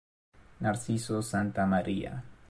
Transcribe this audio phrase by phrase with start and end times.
[0.61, 2.23] Narciso Santa María.